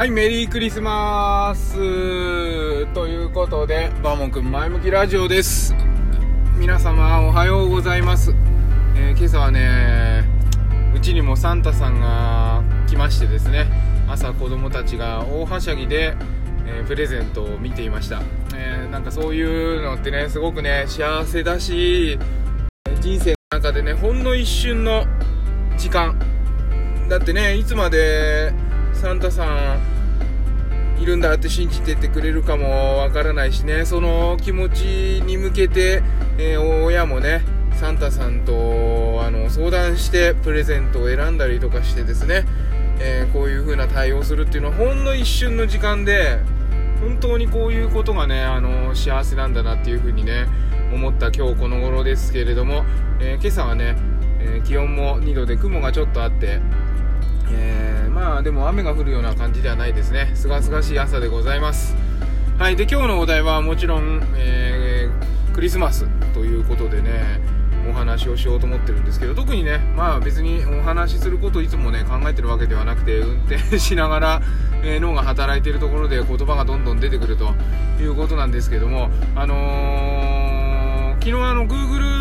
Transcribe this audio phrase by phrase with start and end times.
[0.00, 1.74] はい、メリークリスマス
[2.94, 5.74] ということで、バーモンくん前向きラジオです。
[6.56, 8.34] 皆様おはようございます。
[8.96, 10.24] えー今朝はね、
[10.96, 13.66] うちにもサンタさんが来ましてですね、
[14.08, 16.16] 朝子供たちが大はしゃぎで、
[16.64, 18.22] えープレゼントを見ていました。
[18.54, 19.42] えーなんかそうい
[19.76, 22.18] うのってね、すごくね、幸せだし、
[23.02, 25.04] 人生の中でね、ほんの一瞬の
[25.76, 26.18] 時間、
[27.10, 28.54] だってねいつまで
[28.94, 29.99] サンタさん
[31.00, 33.84] いるんだって信じててくれるかもわからないしね。
[33.86, 34.82] その気持ち
[35.24, 36.02] に向けて、
[36.38, 37.42] えー親もね
[37.72, 42.44] サンタさんとあの相談してプレゼントを選んだりとかしてですね、
[42.98, 46.38] えーこういう風な対応するっていうのはほんの一瞬の時間で
[47.00, 50.46] 本当にこういうことがねあの幸せなんだなっていう風にね
[50.92, 52.84] 思った今日この頃ですけれども、
[53.20, 53.96] えー今朝はね、
[54.40, 56.60] え気温も2度で雲がちょっとあって
[57.50, 57.79] えー
[58.20, 60.30] まあでも雨が降るような感じではないですね。
[60.34, 61.96] すがすがしい朝でございます。
[62.58, 67.40] はいで今日のお題はもちろん、えークリスマスということでね
[67.88, 74.42] お話をしようと思ってるんですけど特にねまあ別にお話しすることをいつもね考えてるわけではなくて運転しながら、
[74.84, 77.54] えー脳が働いているところで言葉がどんどん出てくると
[77.98, 82.19] いうことなんですけどもあのー昨日あの Google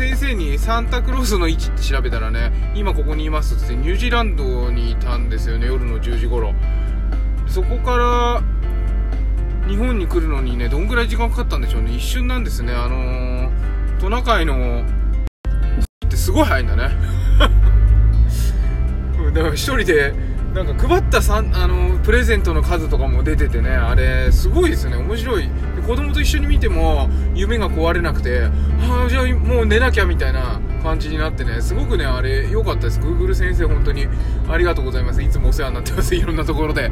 [0.00, 6.54] 先生にサンタクロースの位置って調べたらね今ここにいますってニュージーランドにいたんですよね夜の10時頃。
[7.46, 8.42] そこから
[9.68, 11.94] 日本に来るのにねどんぐらい時間かかったんでしょうね。
[11.94, 12.72] 一瞬なんですね。
[12.72, 16.88] あのートナカイのってすごい早いんだね。
[19.34, 20.14] だから一人で
[20.54, 24.96] なんか配ったさんあのプレゼントの数とかも出ててねあれすごいですね。
[24.96, 25.48] 面白い。
[25.86, 28.42] 子供と一緒に見ても夢が壊れなくて
[28.80, 33.00] ああじゃあもう寝なきゃみたいな感じになってねすごくねあれ良かったです。
[33.00, 34.08] Google 先生本当に
[34.48, 35.22] ありがとうございます。
[35.22, 36.14] いつもお世話になってます。
[36.14, 36.88] いろんなところで。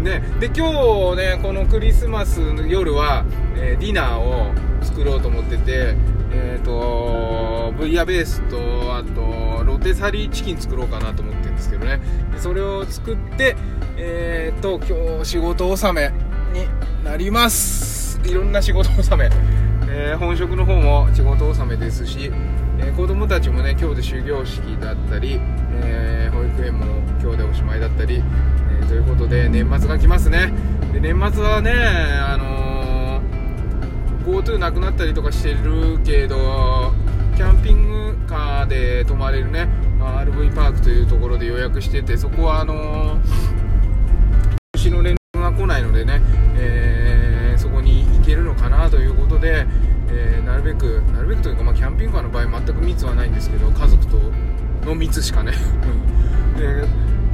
[0.00, 0.22] ね。
[0.40, 0.68] で今
[1.14, 3.24] 日ねこのクリスマスの夜は、
[3.56, 4.52] えーディナーを
[4.82, 5.96] 作ろうと思ってて
[6.32, 8.56] えっ、とブイヤベースと
[8.96, 12.00] あとロテサリーチキン作ろうかなと思ってですけどね。
[12.32, 13.56] でそれを作って
[13.96, 16.12] えっ、と今日仕事納め
[16.58, 16.66] に
[17.04, 18.20] なります。
[18.24, 19.30] いろんな仕事納め、
[19.88, 22.30] えー本職の方も仕事納めですし、
[22.78, 25.40] えー子供たちもね今日で終業式だったり、
[25.82, 26.84] えー保育園も
[27.20, 28.22] 今日でおしまいだったり、
[28.80, 30.52] えーということで年末が来ますね。
[30.92, 33.32] で年末はねあのー
[34.24, 36.92] GoTo なくなったりとかしてるけど
[37.36, 39.68] キャンピングカーで泊まれるね。
[40.02, 43.20] まあ RV パークというところで予約しててそこはあのー、
[44.74, 46.20] 年の連絡が来ないのでね、
[46.56, 47.22] えー
[47.58, 49.66] そこに行けるのかなということで、
[50.08, 54.18] えーなるべくなるべくというか、まあ、キャンピングカーの場合全く密はないんですけど家族と
[54.84, 55.52] の密しかね。
[56.58, 56.84] で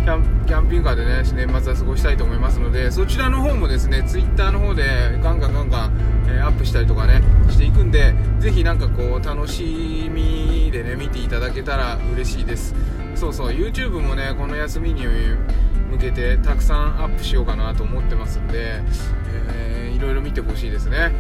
[0.05, 4.83] キャンキャンピングカーでね年末は過ごしたいと思いますのでそちらの方もですねツイッターの方で
[5.23, 6.18] ガンガンガンガン、えー
[6.48, 12.75] アップしたりとかねしていくんでぜひなんかこう楽しみでね見ていただけたら嬉しいです。
[13.14, 15.04] そうそう YouTube もねこの休みに
[15.91, 18.81] 向けてたくさんアップしようかなと思ってますんで、
[19.47, 21.12] えーいろいろ見てほしいですね。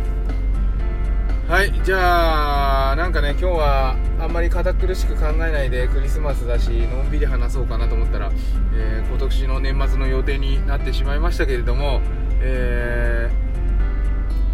[1.48, 8.30] はいじゃあなんかね今日はあんまり堅苦しく考えないでクリスマスだしのんびり話そうかなと思ったら、
[8.74, 12.00] えー今年の年末の予定になってしまいましたけれども、
[12.40, 13.47] えー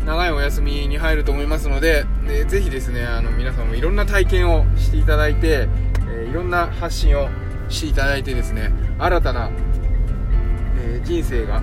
[0.04, 5.68] 長いお休みに入ると思いますので、でぜひですねあの皆さんもいろんな体験をしていただいて、
[6.08, 7.28] えーいろんな発信を
[7.68, 9.50] していただいてですね新たな、
[10.78, 11.62] えー人生が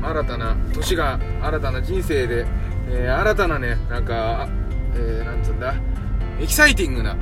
[0.00, 2.46] 新たな年が新たな人生で、
[2.88, 4.48] えー新たなねなんか、
[4.94, 5.74] えなんつうんだ
[6.40, 7.16] エキサイティングな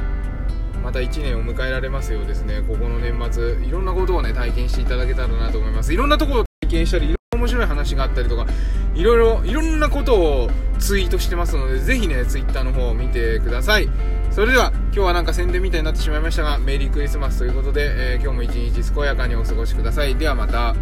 [0.83, 2.63] また1年を迎えられますようですね。
[2.67, 5.93] ここの年末いろんなことをね体験していただけたらなと思います。
[5.93, 8.45] いろんなところを体験したり面白い話があったりとか
[8.93, 13.89] いろいろいろんなことをツイートしてますのでぜひねツイッターの方を見てください。
[14.33, 20.17] それでは今日はなんか宣伝みたいになってしまいましたがメリークリスマスということで、えー今日も一日健やかにお過ごしください。
[20.17, 20.75] ではまた。